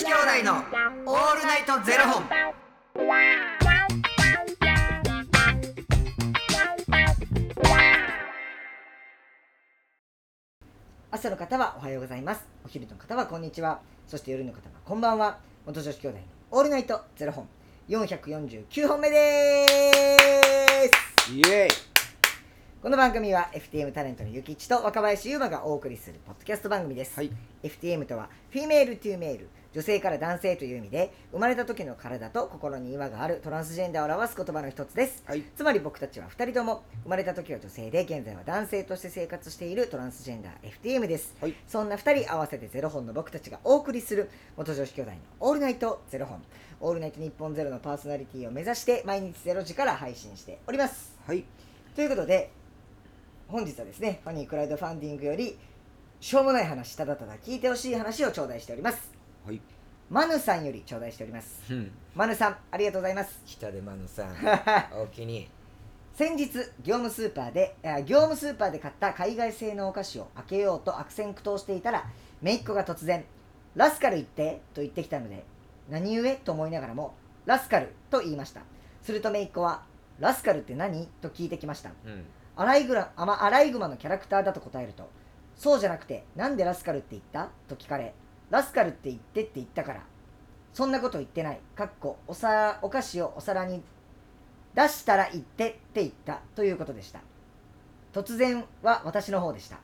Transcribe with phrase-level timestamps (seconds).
[0.00, 2.24] 子兄弟のオールナイトゼロ本。
[11.10, 12.48] 朝の方はおはようございます。
[12.64, 13.82] お昼の方はこんにちは。
[14.08, 15.38] そして夜の方はこんばんは。
[15.66, 16.22] 元女子兄弟の
[16.52, 17.46] オールナイトゼロ本。
[17.90, 19.66] 449本目で
[21.26, 21.30] す。
[21.30, 21.68] イエイ。
[22.80, 27.30] この番組は FTM タレントのゆきちと若林優馬がお送りするポッドキャスト番組です、はい。
[27.62, 35.22] FTM とは female to male 女性から男性という意味で生まれた時の体と心に違和があるトランスジェンダーを表す言葉の一つです。
[35.26, 35.44] はい。
[35.56, 41.54] つまり僕たちは2人とも生まれた時は女性で現在は男性として生活しているトランスジェンダー FTM です、はい。
[41.68, 46.42] そんな2人合わせてゼロ本の僕たちがお送りする元女子兄弟の「オールナイトゼロ本」
[46.80, 51.14] 「オールナイト日本ゼロのパーソナリティを目指して毎日ゼロ時から配信しております。
[51.26, 51.44] はい。
[51.94, 52.50] ということで
[53.48, 55.58] 本日はですねファニークラウドファンディングより
[56.20, 59.19] しょうもない話ただただ聞いてほしい話を頂戴しております
[59.50, 59.60] はい。
[60.08, 61.90] マヌさんより頂戴しておりますうん。
[62.14, 64.34] マヌさんありがとうございます北出マヌさん。
[64.98, 65.48] おおきに。
[66.14, 66.50] 先日
[66.82, 72.04] 業務スーパーであ業務スーパーで買った海外製のお菓子を開けようと悪戦苦闘していたら
[72.42, 73.24] 姪っ子が突然
[73.74, 75.44] 「ラスカル言って」と言ってきたので
[75.88, 77.14] 何故と思いながらも
[77.46, 78.60] 「ラスカル」と言いました
[79.02, 79.84] すると姪っ子は
[80.18, 82.26] 「ラスカルって何?」と聞いてきましたうん。
[82.56, 85.08] アライグラあまアライグマのキャラクターだと答えると
[85.56, 87.48] そうじゃなくてなんでラスカルって言った？
[87.68, 88.12] と聞かれ
[88.50, 90.02] ラスカルって言ってって言ったから。
[90.72, 91.60] そんなこと言ってない。
[91.74, 93.82] かっこおさお菓子をお皿に
[94.74, 96.40] 出したら言ってって言った。
[96.54, 97.20] ということでした。
[98.12, 99.78] 突然は私の方でした。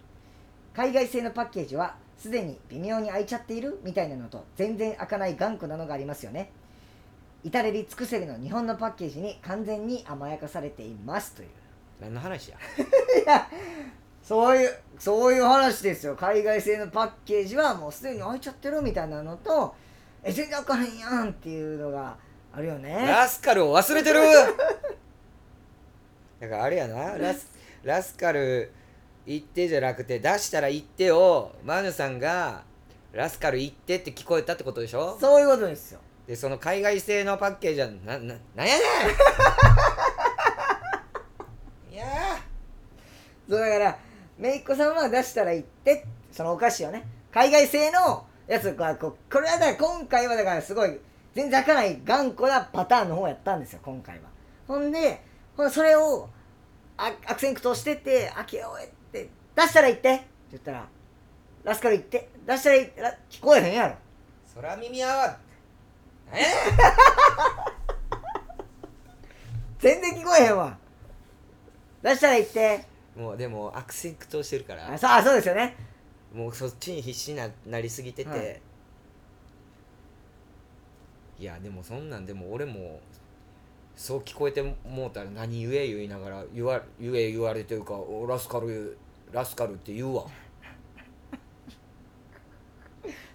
[0.74, 3.80] 海外製のパッケージはすでに微妙に開いちゃっている？
[3.82, 6.50] みたいなのと全然開かない頑固なのがありますよね。
[7.44, 11.32] 至れり尽くせりの日本のパッケージに完全に甘やかされています。
[11.34, 11.48] という。
[12.00, 12.58] 何の話や？
[12.58, 12.60] い
[13.26, 13.48] や
[14.26, 19.72] そういうそういう話ですよ海外製のパッケージはもうすでに開いちゃってるみたいなのと
[20.24, 22.16] え全然開かへんやんっていうのが
[22.52, 24.20] あるよねラスカルを忘れてる。
[26.40, 27.16] だからあれやな。
[27.16, 27.46] ラス。
[27.84, 28.72] ラスカル。
[29.26, 32.62] 言ってじゃなくて出したら言ってをマヌさんが
[33.12, 35.16] ラスカル言ってって聞こえたってことでしょ？
[35.20, 38.80] そういうことですよでその海外製のパッケージはなななんやね
[41.90, 42.04] んいや
[43.48, 43.98] そうだから
[44.38, 50.98] めいっ子さんは出したら言ってそのお菓子をね海外製のやつがこうこれはだから今回はだからすごい
[51.34, 54.24] 全然開かない頑固なパターンの方やったんですよ今回は。
[54.68, 55.22] ほんで
[55.56, 56.28] ほそれを
[56.96, 60.86] あ悪戦苦闘してて開けようって出したら言ってって言ったら
[61.64, 62.62] ラスカル言って出し
[62.96, 63.94] たら聞こえへんやろ。
[64.54, 65.36] 空耳アワー
[66.32, 66.44] え？
[69.78, 70.76] 全然聞こえへんわ。
[72.02, 72.84] 出したら言って
[73.16, 74.92] もうでも悪戦苦闘してるから。
[74.92, 75.74] あそうあそうですよね。
[76.34, 78.60] もうそっちに必死にななりすぎてて、はい。
[81.38, 83.00] い、やでもそんなんでも俺も
[83.96, 88.96] そう聞こえてもうたら何言え言いながら言わ言え言われてるかおラスカル
[89.32, 90.24] ラスカルって言うわ、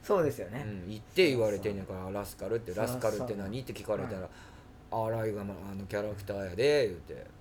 [0.02, 3.60] そうですよね、うん、言って言われてんねんからラスカルってラスカルって何？
[3.60, 4.30] って聞かれたら
[4.92, 7.26] 「あらいがまあのキャラクターやで」言うて「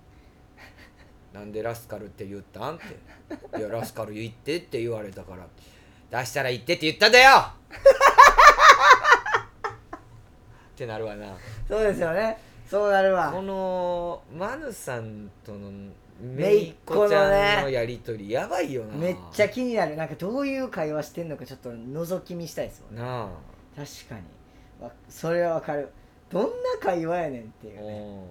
[1.33, 2.85] なんでラスカルって言ったん?」って
[3.57, 5.47] 「いやラスカル言って」って言われたから
[6.19, 7.31] 「出したら言ってって言ったんだよ!」
[10.73, 11.35] ってなるわな。
[11.67, 12.37] そうですよね。
[12.67, 13.31] そうなるわ。
[13.31, 15.71] このマヌさんとの
[16.19, 18.95] めいっ子ちゃんのやりとりやばいよな。
[18.95, 19.95] めっちゃ気になる。
[19.95, 23.01] なんかどういう会話してんのかちょっと覗き見したいですもんね。
[23.01, 23.27] なあ。
[23.75, 24.21] 確かに。
[24.83, 25.89] わそれはわかる。
[26.29, 26.49] どんな
[26.81, 28.25] 会話やねんっていうね。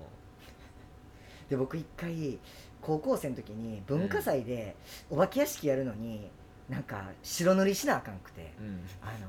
[1.50, 2.38] で僕一回
[2.82, 4.74] 高校生の時に文化祭で
[5.10, 6.30] お化け屋敷やるのに
[6.68, 8.80] なんか白塗りしなあかんくてうん。
[9.02, 9.28] あの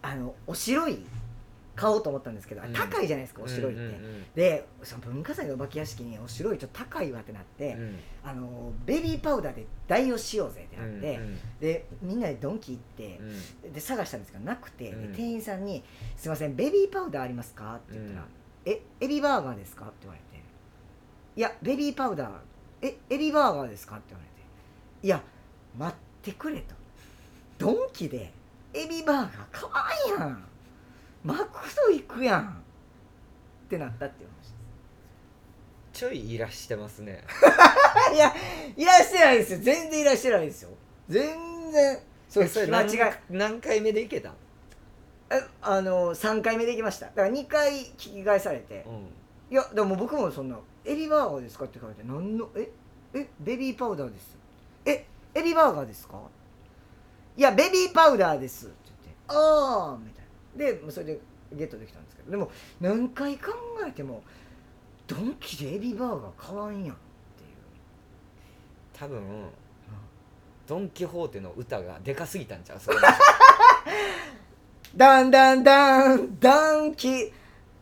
[0.00, 0.98] あのお白い
[1.74, 2.72] 買おうと思ったんですけど、あうん。
[2.72, 7.80] 高いじゃないですかお白いって、うんうんでその文化祭のお化け屋敷にお白いちょっと高いわってなって、うん。
[7.82, 13.18] うんあのベビーパウダーで代用しようぜってなって、うんでみんなでドンキ行って
[13.64, 13.72] う、ん。
[13.72, 15.82] で探したんですけどなくて、店員さんに
[16.18, 18.28] 「すいませんベビーパウダーありますか?」って言ったら「うん
[18.66, 20.26] えエビバーガーですか?」って言われて
[21.38, 22.30] 「いやベビーパウダー。
[22.82, 24.44] えエビバーガーですか?」って言われて
[25.06, 25.22] 「いや
[25.78, 26.74] 待ってくれ」と
[27.58, 28.32] 「ドンキで
[28.74, 30.44] エビバーガー買わんやん。
[31.24, 32.42] マクド行くやん」
[33.66, 34.52] ってなったっていう話
[35.92, 37.22] ちょいいらしてますね。
[38.14, 38.34] いや
[38.76, 39.58] いらしてないですよ。
[39.60, 40.70] 全然いらしてないですよ。
[41.08, 41.98] 全然。
[42.28, 42.98] そうえそれ間違い。
[43.30, 44.34] 何何回目でいけたん？
[45.30, 47.06] えあの3回目で行きました。
[47.06, 48.84] だから2回聞き返されて。
[48.86, 49.08] うん。
[49.50, 50.58] いやでも僕もそんな
[50.90, 52.70] 「エビバーガーですか?」って書いて「何のえ？
[53.14, 53.28] え？
[53.40, 54.36] ベビーパウダーです」
[54.86, 55.06] 「え？
[55.34, 56.20] エビバーガーですか?」
[57.36, 60.82] 「いやベビーパウダーです」って言って「ああ」みたいな。
[60.82, 61.20] でそれで
[61.52, 62.30] ゲットできたんですけど。
[62.30, 62.50] でも
[62.80, 63.52] 何回考
[63.86, 64.22] えても
[65.06, 66.98] ドンキでエビバーガー買わんやんっ
[67.36, 67.48] ていう。
[68.92, 69.22] 多分
[70.66, 72.80] ドン・キホーテの歌がでかすぎたんちゃう？
[72.80, 72.98] それ
[74.96, 77.32] ダンダンダンダンキ。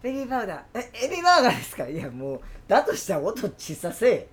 [0.02, 0.62] エビバーガー。
[0.74, 1.88] えエビバーガーですか？
[1.88, 4.28] いやもうだとしたら音小させえ。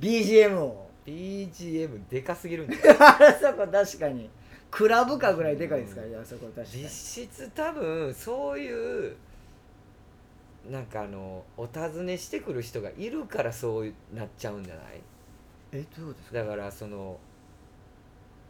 [0.00, 0.88] BGM を。
[1.06, 2.96] BGM でかすぎるんだよ。
[3.00, 4.30] あそこ確かに。
[4.70, 6.06] クラブかぐらいでかいですから。
[6.06, 6.82] ねあそこ確かに。
[6.84, 6.88] 実
[7.24, 9.16] 質多分そういう
[10.70, 14.84] なんかあのお尋ねしてくる人がいるからそうなっちゃうんじゃない？
[15.72, 16.38] えどういうことですか？
[16.38, 17.18] だからその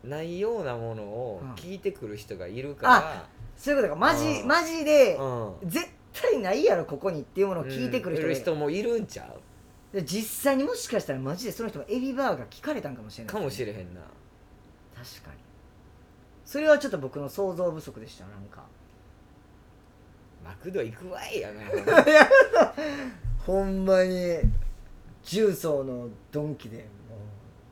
[0.05, 1.53] ないようなものをうん。
[1.55, 3.25] 聞いてくる人がいるか
[3.57, 3.99] そういうことか。
[3.99, 4.49] マジうん。
[4.49, 9.25] マジでら、うん、絶対ないやろここにっていうものを聞いてくる人る、人もいるんちゃ
[9.93, 9.97] う？
[9.97, 13.35] で実際にもしかしたらマジでその人もエビバーガー聞かれたんかもしれない。
[13.35, 14.01] かもしれれへんな。
[14.95, 15.39] 確かに。
[16.45, 18.65] それはちょっと僕の想像不足でしたなんか。
[20.45, 21.63] マクド行くわいやな。
[23.47, 24.39] ほんまに
[25.23, 26.87] 重曹のドンキでもう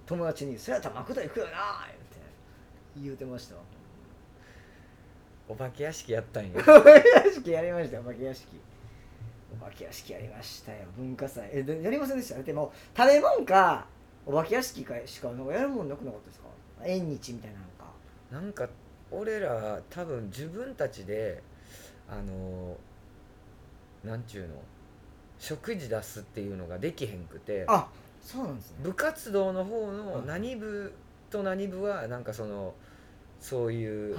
[0.06, 1.50] 友達に「それやったらマクド行くよな」
[1.86, 2.20] って
[2.96, 3.62] 言うてましたわ
[5.50, 6.50] お化け屋敷やったんや。
[6.56, 8.46] お化け屋敷やりましたよお化け屋敷。
[9.60, 11.50] お化け屋敷やりましたよ文化祭。
[11.52, 12.36] えでやりませんでした？
[12.36, 13.84] だってもう食べ物か
[14.24, 16.46] お化け屋敷かしかなんかやるもんなくなかったですか？
[16.84, 17.90] 縁日みたいなのか。
[18.30, 18.68] なんか
[19.10, 21.42] 俺ら多分自分たちで
[22.08, 22.76] あの
[24.04, 24.54] なんちゅうの
[25.40, 27.64] 食事出すっていうのができへんくて。
[27.66, 27.88] あ
[28.22, 28.76] そうなんですね。
[28.82, 30.26] 部活動の方のうん。
[30.26, 30.92] 何部
[31.30, 32.74] と何部はなんかその
[33.40, 34.16] そういう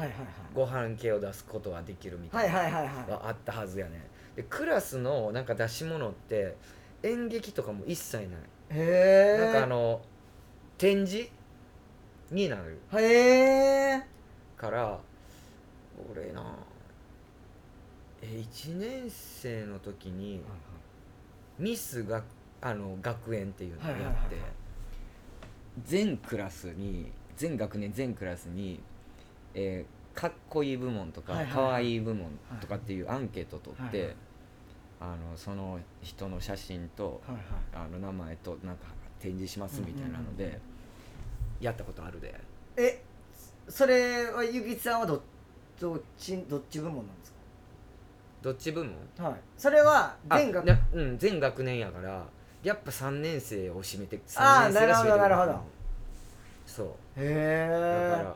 [0.53, 4.01] ご飯系を出すことはできるみたはいいなはあったはずやね
[4.35, 6.55] でクラスのなんか出し物って
[7.03, 8.27] 演劇とかも一切ない。
[8.27, 8.27] い
[8.69, 10.01] へえなんかあの
[10.77, 11.29] 展示
[12.31, 12.79] になる。
[12.93, 14.03] へえ
[14.57, 14.99] から
[16.11, 16.55] 俺な
[18.21, 20.41] え1年生の時に
[21.57, 22.23] ミスが
[22.61, 23.95] あの学園っていうのをや
[24.27, 24.37] って、
[25.83, 28.79] 全クラスに全学年全クラスに、
[29.53, 31.55] えーかっこいい部門とか、はいはいはい。
[31.55, 34.15] かわいい部門とかっていうアンケートを取って、はいはい。
[34.99, 37.85] あのその人の写真とはいはい。
[37.85, 38.87] あの名前となんか
[39.19, 40.61] 展示しますみたいなので、うんうんうん
[41.61, 42.33] やったことあるで。
[42.75, 43.03] え
[43.69, 45.21] それはゆきつさんはど
[45.79, 47.33] どっちどっち部門なんです
[48.41, 48.93] どっち部門？
[49.15, 49.39] かはい。
[49.57, 52.25] それはあ全学なうん、全学年やから
[52.63, 55.61] やっぱ3年生を占めてあー3年生が占めてなるほどなるほど。
[56.65, 56.87] そう。
[56.87, 58.35] へえだから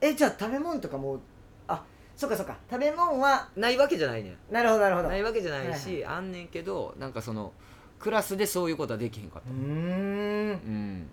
[0.00, 1.20] えじゃあ食べ物とかも
[1.66, 1.84] あ
[2.16, 2.56] そっかそっか。
[2.70, 4.36] 食べ物はないわけじゃないねん。
[4.52, 5.08] なるほどなるほど。
[5.08, 7.52] ないわけじゃないはいし、あんねんけどなんかその
[7.98, 9.50] クラスでそういうことはできへんかった。
[9.50, 9.60] うーん。
[9.60, 11.08] うん。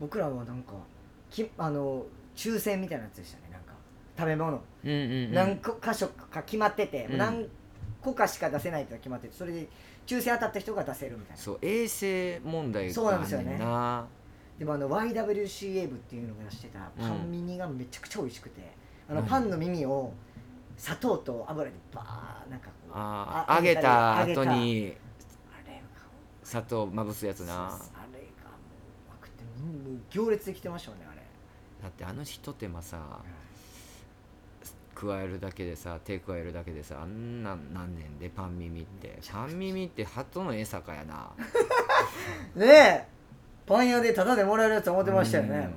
[0.00, 0.72] 僕らはなんか
[1.30, 2.04] きあの
[2.36, 3.44] 抽選みたいなやつでしたね。
[3.52, 3.72] なんか
[4.16, 5.32] 食べ物、うんうんうん。
[5.32, 7.18] 何個箇所か決まってて、うん。
[7.18, 7.48] 何
[8.00, 9.66] 個かしか出せないって決まっててそれで
[10.06, 11.42] 抽選当たった人が出せるみたいな。
[11.42, 13.58] そう衛生問題そうなんですよね
[14.58, 18.60] でもあの YWCA 部っていうのが出してたパン耳がめちゃくちゃ美味しくて、
[19.08, 19.26] あのうん。
[19.26, 20.12] パンの耳を
[20.76, 24.96] 砂糖と油でバーなんかこうあ揚げた後に
[26.42, 27.52] 砂糖まぶすやつな。
[27.54, 29.44] あれがもううまくて
[30.10, 31.22] 行列できてましたねあれ。
[31.82, 33.20] だってあのひと手間さ
[34.94, 39.20] 加えるだけでさ手加えるだけでさあんなんなんねんでパン耳って。
[39.30, 41.30] パン耳って鳩の餌かやな。
[42.56, 43.17] ねえ
[43.68, 45.68] パン屋でタダでもらえるやつ思ってましたよね、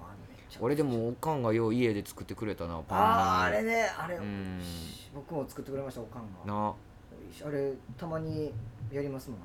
[0.60, 4.62] 俺でもおかんがよう家で作ってくれたなパンあああれねあれ、うん。
[5.14, 6.54] 僕も作ってくれましたおかんが。
[6.54, 6.74] な。
[7.46, 8.54] あれたまに
[8.92, 9.44] やりますもんあ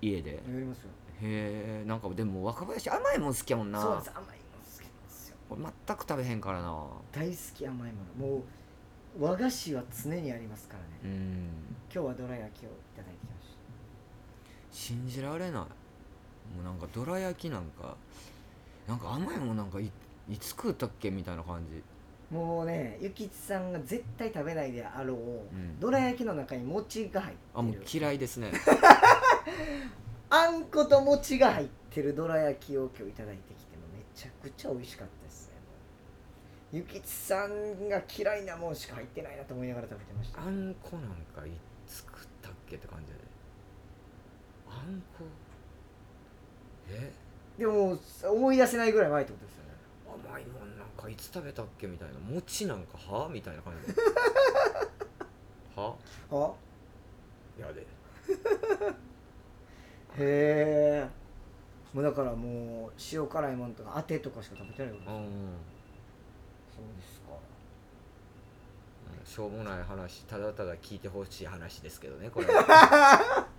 [0.00, 0.30] 家で？
[0.30, 0.90] へれやりますよ。
[1.22, 3.80] えんかでも若林甘いもん好きやもんな。
[3.80, 4.34] そうです甘いの好
[4.78, 5.36] きなんですよ。
[5.50, 6.84] 俺全く食べへんからな。
[7.10, 8.26] 大好き甘いもの。
[8.26, 8.42] も
[9.18, 10.86] う和菓子は常にありますからね。
[11.04, 11.48] うん。
[11.92, 13.56] 今日はどら焼きをいただいてきまし
[14.70, 15.64] 信じられない
[16.54, 17.96] もうなんかどら焼きなんか
[18.86, 19.90] なんか甘いもんなんかい
[20.28, 21.82] いつ食うたっけみたいな感じ。
[22.30, 25.80] たもうねゆきちさんが絶対食べないであろう、ん。
[25.80, 27.50] どら焼きの中に餅が入ってる。
[27.54, 28.52] あもう嫌いですね。
[30.30, 35.54] あんこと餅が入ってるどら焼きを今日いただいてきてもめちゃくちゃ美味しかったですね。
[36.70, 40.42] ゆきちさんが嫌いなもんしか入ってないなと思いながら食べてました。
[40.42, 41.50] あんこなんかい
[41.86, 43.18] つ食ったっけって感じで。
[44.68, 45.47] あんこえ
[47.58, 49.70] でも思い出せないぐらい前ってことですよね。
[50.30, 52.14] 甘いもんなんかいつ食べたっけみたいな。
[52.20, 53.28] 餅なんかは？
[53.28, 53.92] みたいな感じ。
[53.94, 54.00] で
[55.76, 55.94] は？
[56.30, 56.52] あ
[57.60, 57.80] やで。
[57.80, 57.86] へ
[60.18, 61.08] え。
[61.92, 65.24] もうだからもう塩辛いもんとかあてとかしか食べてないわけですうん
[66.76, 67.28] そうですか。
[69.24, 73.46] しょうもない話ただただ聞いてほしい話ですけどねこれは、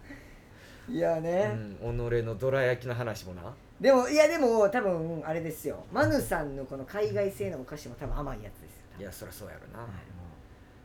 [0.89, 3.41] いやね、うん、己のどら焼きの話もな。
[3.79, 5.83] でもいやでも多分あれですよ。
[5.91, 9.93] マヌさんのこの海外製のお菓子も多分甘いやつですよいやそりゃそうやろな、はいも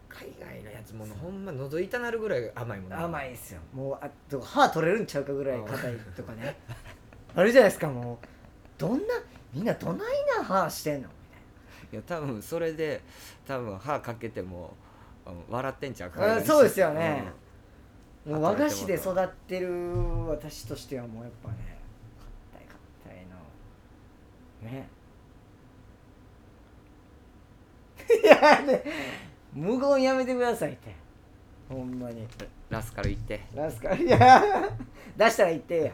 [0.08, 3.04] 海外のやつもほんま喉痛なるぐらい甘いもんうな。
[3.04, 3.60] 甘いですよ。
[3.72, 6.56] もうあと歯取れるんちゃうかぐらい硬いとかね。
[7.34, 8.26] あれじゃないですかもう。
[8.78, 8.98] どんな
[9.52, 11.08] みんなどないな歯してんの？
[11.92, 13.00] いや多分それで
[13.46, 14.76] 多分歯かけても
[15.48, 16.28] 笑ってんちゃうみたい。
[16.28, 17.43] なあそうですよね、うん
[18.26, 19.70] もう和菓子で育ってる
[20.28, 21.56] 私としてはもうやっぱね
[22.52, 22.66] 硬い
[23.04, 23.26] 硬い
[24.66, 24.70] の。
[24.70, 24.88] ね。
[28.22, 28.82] いやね
[29.52, 30.94] 無言やめてくださいって。
[31.68, 32.26] ほんまに。
[32.70, 33.40] ラスカル行って。
[33.54, 34.42] ラスカルいや。
[35.16, 35.92] 出したら言ってや。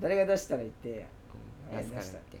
[0.00, 1.06] 誰が出したら言ってや。
[1.72, 2.38] ラスカル行って。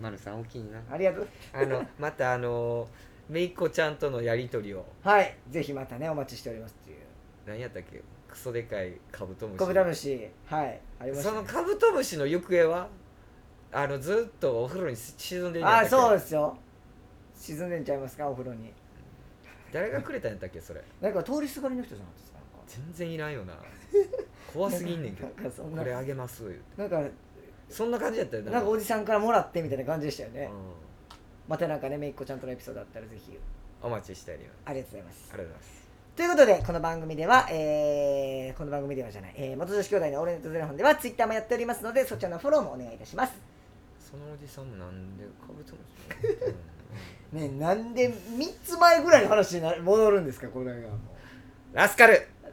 [0.00, 0.80] 丸さん大きいな。
[0.90, 1.28] ありがとう。
[1.52, 2.88] あのまたあの
[3.28, 4.86] めいっ子ちゃんとのやり取りを。
[5.02, 7.01] はいぜひまたねお待ちしておりますっていう
[7.46, 9.58] 何やったっけクソでかいカブトムシ。
[9.58, 10.28] コブラムシ。
[10.46, 12.88] はいありました、ね、そのカブトムシの行方は？
[13.72, 16.56] あのずっとお風呂に沈んでんあそううですよ。
[17.34, 18.28] 沈んでんちゃいますか？
[18.28, 18.72] お風呂に。
[19.72, 20.60] 誰がくれたんやったっけ？
[20.60, 20.82] それ。
[21.00, 22.38] なんか通りすがりの人じゃなかったですか？
[22.66, 23.54] 全然いらんよな。
[24.52, 25.28] 怖すぎんねんけど。
[25.28, 25.82] なんかそんな。
[25.82, 26.44] これあげます。
[26.76, 27.02] なんか
[27.68, 28.60] そんな感じやったよな。
[28.60, 30.72] んかおじさんからもらってみたいな感じでしたよね、うん。
[31.48, 33.38] またなんかねめいっ子ちゃんとのエピソードあったらぜひ。
[33.82, 34.56] お待ちしております。
[34.66, 35.30] ありがとうございます。
[35.32, 35.81] ありがとうございます
[36.14, 43.32] ということでこの番組では、えー、この番組ではじゃない、えー、元女子兄弟のオールネットゼロ本ではツイッターもやっておりますのでそちらのフォローもお願いいたします。
[43.98, 45.78] そのおじさんもなんでカブトム
[47.32, 48.14] シねなんで3
[48.62, 50.88] つ前ぐらいの話にな戻るんですかこれが
[51.72, 52.28] ラスカル。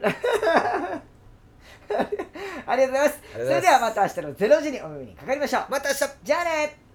[2.66, 2.88] ありがとうございます。
[2.88, 3.20] ありがとうございます。
[3.36, 5.64] それではまた明日の0時にお耳にかかりましょう。
[5.68, 6.00] また明日。
[6.22, 6.89] じゃあね